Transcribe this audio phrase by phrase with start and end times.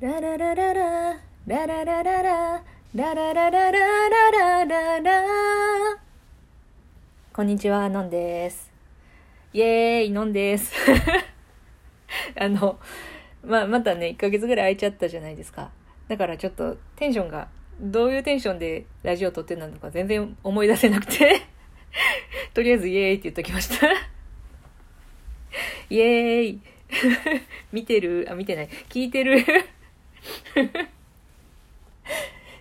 [0.00, 1.04] ラララララ
[1.46, 2.62] ララララララ
[2.94, 5.00] ラララララララ。
[5.00, 5.98] ラ
[7.34, 8.72] こんにちはのんです。
[9.52, 10.72] イエーイのんです。
[12.34, 12.78] あの
[13.44, 15.70] まあまたね1ヶ月ぐらい空いちゃったじゃないですか。
[16.08, 17.48] だからちょっとテンションが
[17.78, 21.42] どういうテンションでラジオ撮ってたのか全然思い出せなくて。
[22.54, 23.86] とりあえずイエーイって言っときました。
[25.90, 26.60] イエーイ。
[27.70, 28.26] 見てる？
[28.30, 28.68] あ見てない。
[28.88, 29.44] 聞いてる？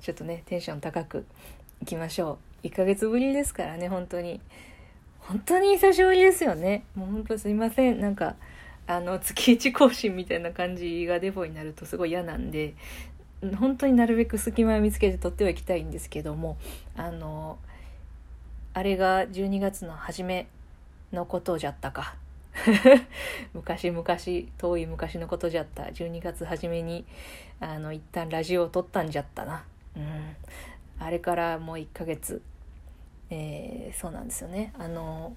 [0.00, 1.24] ちょっとねテンション高く
[1.82, 2.66] いきましょう。
[2.66, 4.40] 1ヶ月ぶりですからね本当に。
[5.18, 6.84] 本当に久しぶりですよね。
[6.94, 8.00] もう本当すいません。
[8.00, 8.36] なんか
[8.86, 12.74] あの月1更新みたいな感じがデフォになるとすごい嫌なんで
[13.58, 16.58] 本当になるべく隙間を見つけて撮ってはいきたいんですけども
[16.96, 17.58] あの
[18.74, 20.48] あれが12月の初め
[21.12, 22.16] のことじゃったか。
[23.52, 24.04] 昔々
[24.58, 25.84] 遠い昔のことじゃった。
[25.84, 27.04] 12月初めに
[27.60, 29.64] あの一旦ラジオを撮ったんじゃったな、
[29.96, 30.36] うん、
[30.98, 32.42] あれからもう1ヶ月、
[33.30, 34.72] えー、そうなんですよね。
[34.78, 35.36] あの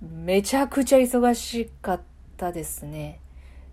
[0.00, 2.00] めちゃくちゃ忙しかっ
[2.36, 3.20] たですね。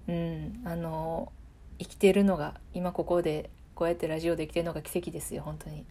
[0.07, 0.61] うん。
[0.65, 1.31] あの
[1.79, 5.85] 生きてるのが今ここでこうやってラジオできてるのが奇跡ですよ本当に。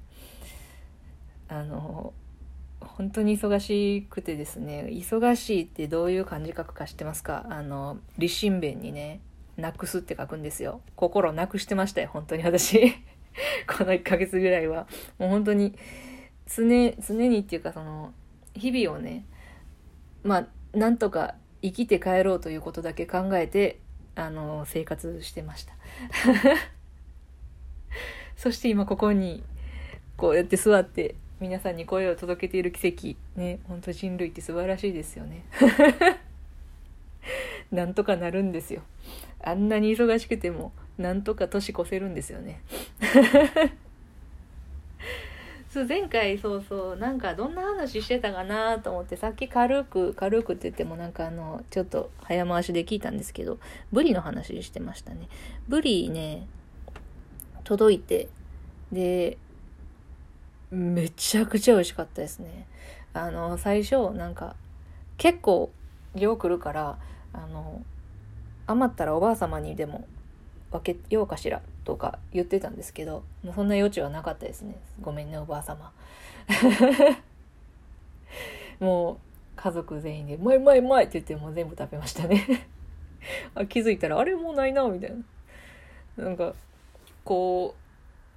[1.49, 2.13] あの
[2.97, 7.47] 本当に忙しくてですね忙しいってどういう漢字書くか知ってますか？
[7.51, 9.21] あの立身弁にね
[9.57, 10.81] なくすって書くんですよ。
[10.97, 12.93] 心なくしてましたよ本当に私。
[13.69, 14.87] この1ヶ月ぐらいは。
[15.19, 15.75] もう本当に
[16.47, 18.13] 常常にっていうかその
[18.55, 19.25] 日々をね
[20.23, 23.79] まあなんとか生きて帰ろうということだけ考えて
[24.15, 25.75] あの生活してました。
[28.37, 29.43] そして今ここに
[30.17, 33.17] こうやって座って皆さんに声を届けている奇跡。
[33.41, 35.45] ね本当人類って素晴らしいですよね。
[37.71, 38.83] なんとかなるんですよ。
[39.41, 42.61] あんなに忙しくてもなんとか年越せるんですよね。
[45.71, 53.59] そう前回そうそうなんかどんな話してたかなと思ってさっき軽く軽くって言ってもなんかあのちょっと早回しで聞いたんですけど
[53.93, 55.29] ブリの話してましたね。
[55.69, 56.49] ブリね
[57.65, 58.29] 届いて
[58.91, 59.37] で
[60.71, 62.67] めちゃくちゃ美味しかったですね。
[63.15, 64.55] あの最初なんか
[65.17, 65.73] 結構
[66.15, 66.99] 量来るから
[67.33, 67.83] あの
[68.67, 70.07] 余ったらおばあ様にでも
[70.71, 74.77] 分けようかしらとか言ってたんですけどもうそんな余地はなかったですね。
[75.01, 75.93] ごめんねおばあ様。
[78.79, 79.17] もう
[79.57, 82.69] 家族全員で「うまいまいまい」って言ってもう全部食べましたね。
[83.57, 85.11] あ気づいたらあれもうないなみたい
[86.17, 86.25] な。
[86.25, 86.55] なんか
[87.25, 87.75] こ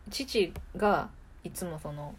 [0.07, 1.09] う父が
[1.43, 2.15] いつもその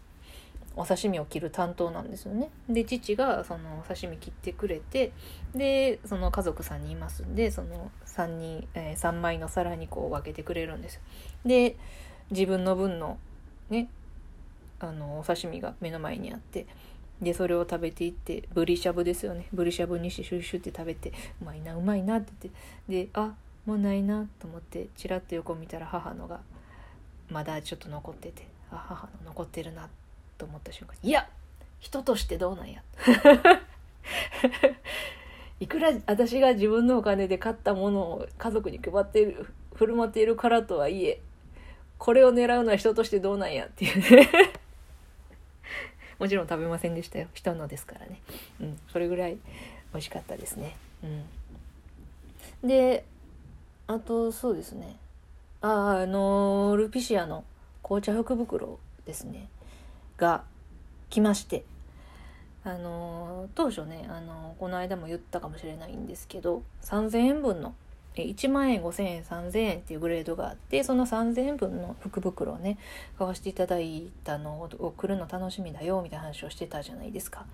[0.75, 2.49] お刺身を切る担当なんですよね。
[2.67, 5.11] で父がそのお刺身切ってくれて
[5.53, 11.01] でその家族3人いますんでその3人、えー、3枚の皿にこう分けてくれるんですよ。
[11.45, 11.75] で
[12.31, 13.19] 自分の分の
[13.69, 13.87] ね
[14.79, 16.65] あのお刺身が目の前にあって
[17.21, 19.47] でそれを食べていってブリしゃぶですよね。
[19.53, 23.35] ブリしゃぶにしてシュッシュって食べてうまいなうまいなって言ってであ
[23.67, 26.41] もうないなと思ってちらっと横見たら母のが
[27.29, 28.52] まだちょっと残ってて。
[28.77, 29.89] あ母の残ってるな
[30.37, 31.27] と思った瞬間いや
[31.79, 32.81] 人としてどうなんや。
[35.59, 41.19] いくら私が自分のお金で買ったものを家族に配っている振る舞っているからとはいえ
[41.97, 44.29] これを狙うのは人としてどうなんやっていうね。
[46.19, 47.27] もちろん食べませんでしたよ。
[47.33, 48.21] 人のですからね。
[48.61, 49.33] うんそれぐらい
[49.93, 50.77] 美味しかったですね。
[51.03, 52.67] うん。
[52.67, 53.03] で
[53.87, 54.95] あとそうですね。
[55.61, 57.43] ああのルピシアの
[57.93, 59.49] 紅茶福袋ですね
[60.17, 60.43] が
[61.11, 61.63] 来まして
[62.63, 67.75] あの当初ねあのこの間も言ったかもしれないんですけど3,000円分の
[68.15, 72.77] 1万円5,000円3,000円っていうグレードがあってその3,000円分の福袋をね
[73.17, 77.45] 買わせていただいたのを送るの楽しみだよみたいな話をしてたじゃないですか。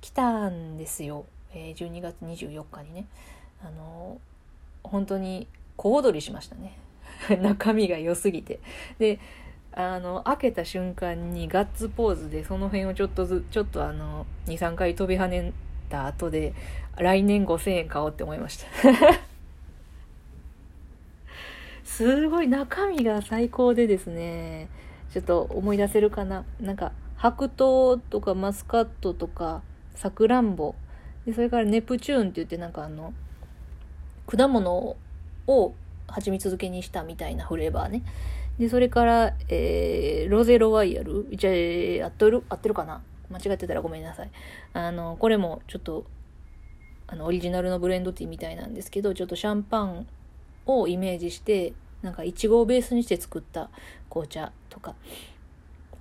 [0.00, 3.06] 来たんですよ、え、12月24日にね。
[3.62, 4.20] あの
[4.82, 6.76] 本当に小躍りしましたね
[7.40, 8.60] 中身が良すぎて。
[8.98, 9.18] で
[9.76, 15.52] あの開けた瞬間にガッツポーズでその辺をちょっとずちょっとあの23回飛び跳ね
[15.88, 16.54] た後で
[16.96, 18.66] 来年5000円買おうって思いました。
[21.82, 24.68] すごい中身が最高でですね。
[25.12, 26.44] ちょっと思い出せるかな。
[26.60, 29.62] なんか白桃とかマスカットとか
[29.94, 30.74] さくらんぼ。
[31.26, 33.12] でそれからネプチューンって言ってなんかあの
[34.26, 34.96] 果物
[35.46, 35.74] を
[36.06, 38.02] 蜂蜜漬けにしたみたいなフレーバーね。
[38.58, 41.26] で、それから、えー、ロゼロワイヤル。
[41.32, 43.02] じゃあ、合ってる合ってるかな？
[43.30, 44.30] 間違ってたらごめんなさい。
[44.74, 46.04] あの、これもちょっと、
[47.06, 50.06] あの、オリジナルのブレンドティーみたいなんですけど、ちょっとシャンパン
[50.66, 51.72] をイメージして、
[52.02, 53.70] なんかいちごをベースにして作った
[54.08, 54.94] 紅茶とか。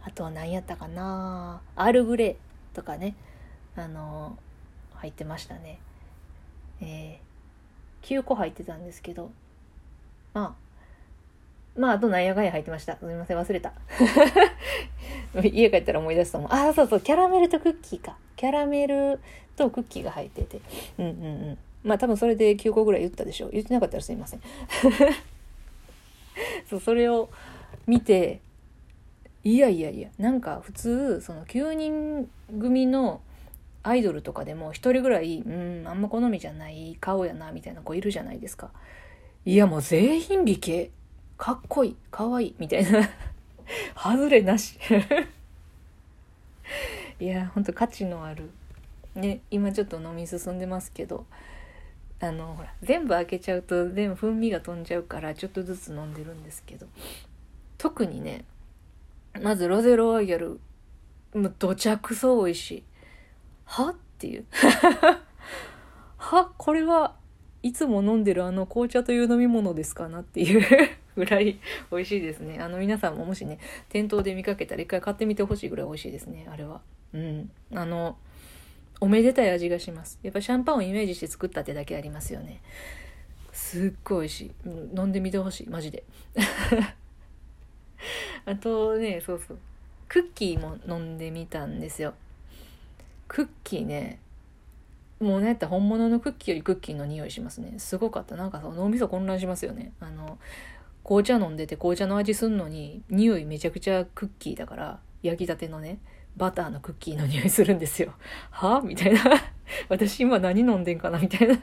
[0.05, 1.61] あとは何やったかな？
[1.75, 3.15] アールグレーとかね。
[3.75, 4.37] あの
[4.95, 5.79] 入ってましたね。
[6.81, 9.31] えー、9個入ってたんですけど。
[10.33, 10.62] まあ
[11.75, 12.97] まああとなんやかんや入ってました。
[12.97, 13.73] すみません忘れた。
[15.41, 16.49] 家帰ったら思い出すと思う。
[16.51, 18.17] あそうそうキャラメルとクッキーか。
[18.35, 19.19] キャラメル
[19.55, 20.61] とクッキーが入ってて。
[20.99, 21.15] うんうんう
[21.51, 21.57] ん。
[21.83, 23.51] まあ多分それで9個ぐらい言ったでしょう。
[23.51, 24.41] 言ってなかったらすいません。
[26.69, 27.29] そうそれを
[27.87, 28.39] 見て
[29.43, 32.29] いやいやいやなんか普通その9人
[32.59, 33.21] 組の
[33.83, 38.71] アイドルとかでも1人ぐらいうんあんま好みじゃない顔やなみたいな子いるじゃないですか。
[39.45, 40.89] いやもう全員美形。
[41.37, 43.09] かっこいいかわいいみたいな。
[43.95, 44.77] 外れなし。
[47.19, 48.49] いやほんと価値のある。
[49.15, 51.25] ね今ちょっと飲み進んでますけど。
[52.19, 56.87] あのほら全部開けちゃうと全部風味が飛んじゃうからちょっとずつ飲んでるんですけど。
[57.77, 58.45] 特にね
[59.41, 60.61] まずロゼロワイヤル
[61.33, 62.83] もうどちゃくそ美味しい。
[63.65, 63.89] は？
[63.89, 64.45] っていう。
[66.17, 66.51] は？
[66.57, 67.15] これは
[67.63, 70.61] いつも飲んでるあの紅茶という飲み物ですかなっていう
[71.15, 71.57] ぐらい
[71.91, 72.59] 美味しいですね。
[72.59, 73.57] あの皆さんももしね
[73.87, 76.45] 店頭で見かけたら一回買ってみてほしいぐらい美味しいですね。
[76.51, 76.81] あれは。
[77.13, 77.49] うん。
[77.73, 78.17] あの
[78.99, 80.19] おめでたい味がします。
[80.23, 82.61] やっぱシャンパンをイメージして作ったってだけありますよね。
[83.53, 85.69] すっごい美味しい、うん、飲んでみてほしい。
[85.69, 86.03] マジで。
[88.45, 89.57] あとねそうそう。
[90.09, 92.13] クッキーも飲んでみたんですよ。
[93.29, 94.19] クッキーね
[95.23, 100.37] もうねって本物のクッキーよりクッキーの匂いしますねすごかったなんかさ脳みそ混乱しますよねあの
[101.03, 105.99] 紅茶飲んでて紅茶の味すんのに匂いめちゃくちゃクッキーだから焼きたてのね
[106.35, 108.13] バターのクッキーの匂いするんですよ。
[108.49, 109.21] はあみたいな。
[109.89, 111.19] 私今何飲んでんかな？
[111.19, 111.55] みたいな。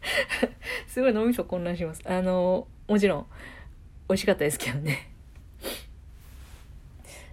[0.86, 2.02] すごい脳みそ混乱します。
[2.06, 3.26] あの、もちろん
[4.08, 5.13] 美味しかったですけどね。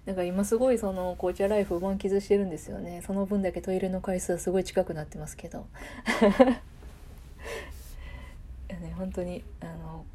[0.05, 3.03] だか今すごいその紅茶ライフを満喫してるんですよね。
[3.05, 5.67] その分だけトイレの回数はすごい近くなってますけど。
[8.81, 10.05] ね、本当にあの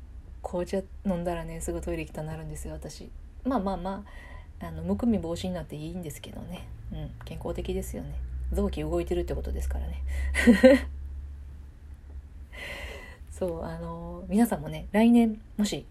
[0.42, 3.10] 紅茶飲んだらねすぐトイレ行きたなるんですよ私。
[3.44, 4.04] まあまあま
[4.60, 8.14] ああのむくみ防止になっていいんですけどね、うん、健康的ですよね
[8.52, 10.02] 臓器動いてるってことですからね
[13.30, 15.84] そうあの皆さんもね来年もし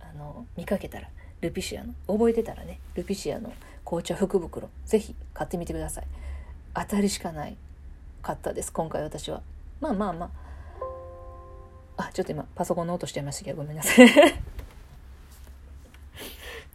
[0.00, 1.08] あの見かけたら
[1.40, 1.94] ルピシアの？
[2.06, 3.52] 覚えてたらねルピシアの
[3.84, 4.68] 紅茶福袋。
[4.86, 6.06] 是非買ってみてください。
[6.74, 7.56] 当たりしかない
[8.22, 9.42] かったです今回私は。
[9.80, 10.30] まあまあまあ。
[11.96, 14.08] あちょっと今パソコンの音してましたけどごめんなさい。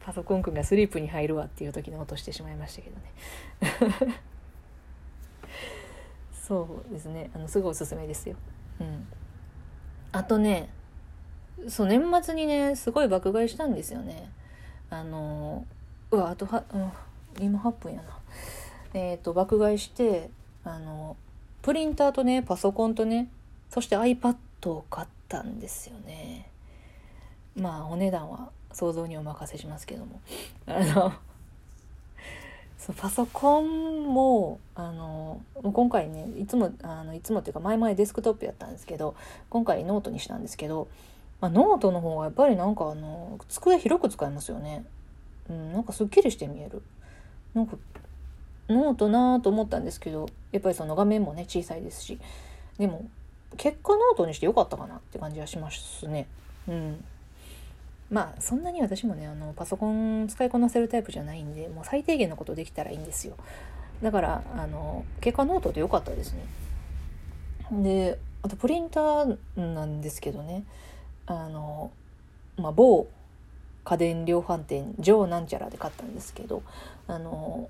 [0.02, 4.20] パソコンくんがスリープに入るわっていう時に落としてしまいましたけどね。
[6.34, 7.32] そうですね。
[7.34, 8.36] あのすごいおすすめですよ。
[8.80, 9.08] うん。
[10.12, 10.70] あとね
[11.68, 14.30] そう年末にねすごい爆買いしたんですよね。
[15.00, 15.66] あの
[16.12, 16.78] うわあとは、う
[17.42, 18.04] ん、今8分やな。
[18.94, 20.30] えっ、ー、と爆買いして
[20.64, 21.18] あの
[21.62, 23.28] プリンターとねパソコンとね
[23.70, 24.36] そして iPad
[24.68, 26.50] を買ったんですよね。
[27.58, 30.22] まあお値段は想像にお任せしますけども。
[30.66, 31.14] あの
[32.78, 39.16] そうパソコンもあの今回ねいつもあのいつもっていうか前々デスクトップやったんですけど
[39.50, 40.88] 今回ノートにしたんですけど、
[41.46, 44.84] まあ、ノートの方がやっぱりなんかあの机広く使えますよね、
[45.48, 46.82] うん、なんかすっきりして見える。
[47.54, 47.78] なんか
[48.68, 52.20] ノートなーと思ったんですけどやっぱりその画面もね小さいですし。
[52.80, 53.06] でも
[53.58, 56.26] 結果ノートにしてよかったかなって感じはしますね。
[56.68, 57.04] うん。
[58.10, 63.36] まあそんなに私もねあのパソコン使いこなせるタイプじゃないんでもう最低限のことできたらいいんですよ。
[64.02, 67.84] だからあの結果ノートでよかったですね。
[67.84, 70.64] であとプリンターなんですけどね。
[71.28, 71.92] あの
[72.58, 73.08] まあ某
[73.84, 76.64] 家電量販店ジョーなんちゃらで買ったんですけど
[77.08, 77.70] あの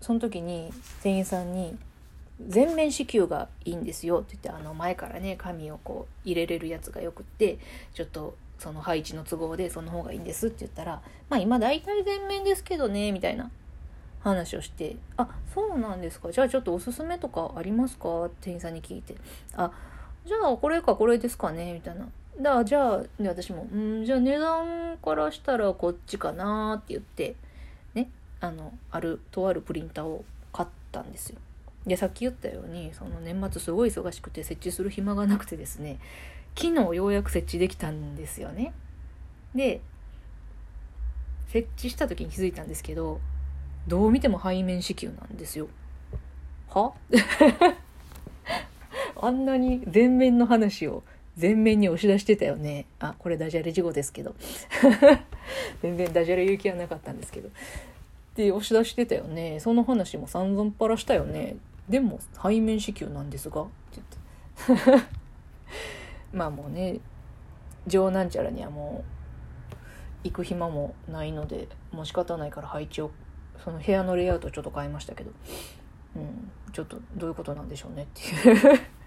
[0.00, 0.72] その時に
[1.02, 1.76] 店員さんに
[2.46, 7.58] 「全面支給がいいんですよ」って言ってあの前からね紙をこう入れれるやつがよくって
[7.92, 13.50] ちょっとその配置の都合でその方がいいんですって言ったらまあ今大体全面ですけどねみたいな
[14.20, 19.16] 話をして「あそうなんですかじゃあちょっとおすすめとかありますか?」店員さんに聞いて
[19.54, 19.72] 「あ
[20.26, 22.08] じゃあこれかこれですかね」みたいな。
[22.40, 27.34] だじゃあ、ね、私も「うんじゃあ値段からしたらこっちかな」って言って
[27.94, 28.10] ね
[28.40, 31.38] あのあるとあるプリンターを買ったんですよ。
[31.86, 35.98] でさっき言ったようにその年末すごい忙しくて設置する暇がなくてですね
[36.54, 38.72] 昨日ようやく設置できたんですよね。
[39.54, 39.80] で
[41.48, 43.20] 設置した時に気づいたんですけど
[43.86, 45.68] どう見ても背面支給なんですよ。
[46.68, 46.92] は？
[49.20, 51.02] あんなに全面の話を
[51.36, 52.86] 全面に押し出してたよね。
[52.98, 54.34] あこれダジャレ事後ですけど。
[55.82, 57.50] 全然ダジャレ言う気はなかったんですけど。
[58.34, 59.60] で押し出してたよね。
[59.60, 61.56] その話も散々パラしたよね。
[61.88, 63.62] でも背面支給なんですが。
[63.62, 64.00] って
[64.66, 65.06] 言って。
[66.32, 66.98] まあもうね
[67.86, 69.04] 情なんちゃらにはも
[70.24, 73.10] う行く暇もないのでもう仕方ないから配置を
[73.64, 75.30] その部屋のレイアウトちょっと変えましたけど、
[76.16, 78.80] うん、ちょっとどういうことなんでしょうねっていう。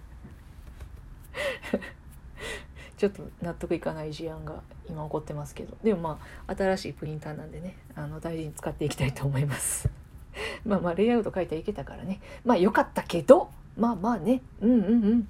[3.01, 5.75] ちょっと納得いかない事案が今起こってますけど。
[5.83, 9.89] でもまあ新しいプリンターなんでねあの大事に使っていきたいと思います。
[10.63, 12.19] まあまあレイアウト書いていけたからね。
[12.45, 14.43] まあ良かったけどまあまあね。
[14.61, 15.27] うんうんうん。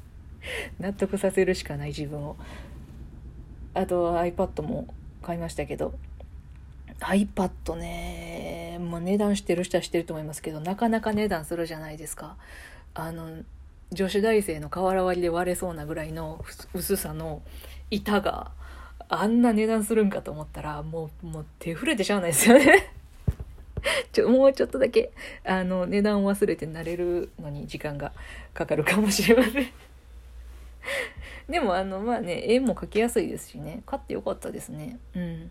[0.80, 2.36] 納得させるしかない自分を。
[3.74, 4.86] あと iPad も
[5.20, 5.92] 買いましたけど。
[7.00, 12.36] iPad ねもう値段してる人はしてると思いますけどなかなか値段するじゃないですか。
[12.94, 13.42] あの
[13.92, 17.42] 女子大生の瓦割りで割れそうなぐらいの薄さの
[17.90, 18.50] 板が
[19.08, 22.92] あんな値段するんかと思ったらもうもう手触れてしゃあないですよね。
[24.12, 25.12] ちょもうちょっとだけ
[25.44, 28.12] あの値段を忘れて慣れるのに時間が
[28.52, 29.66] かかるかもしれません。
[31.48, 33.82] でもあのまあね絵も描きやすいですしね。
[33.86, 34.98] 買ってよかったですね。
[35.14, 35.50] うん、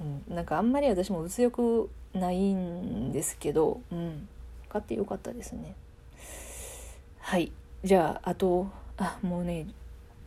[0.00, 4.28] うん、なんかあんまり私も物欲ないんですけどうん。
[4.72, 5.74] 買ってよかったですね。
[7.22, 7.52] はい。
[7.84, 9.66] じゃああとあもうね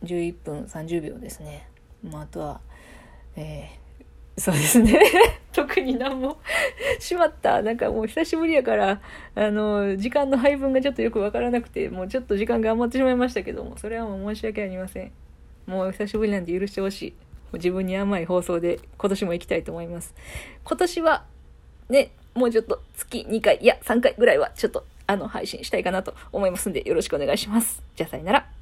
[0.02, 1.68] 11分30秒ですね。
[2.02, 2.60] まあ、あとは
[3.36, 4.98] えー、そうですね。
[5.52, 6.38] 特に何も
[6.98, 7.60] しまった。
[7.62, 9.00] なんかもう久しぶりやから
[9.34, 15.12] あの時間の配分がちょっとよく分からなくてもうちょっと時間が余ってしまいましたけどもそれはもう申し訳ありません。
[15.66, 17.14] もう久しぶりなんで許してほしい。
[17.52, 20.14] 自分に甘い放送で今年も行きたいと思います。
[20.64, 21.24] 今年は
[21.90, 27.82] ねもうちょっと月2回いや3回ぐらいはちょっとあの配信したいかなと思いますんでよろしくお願いします。
[27.94, 28.55] じゃあさよなら。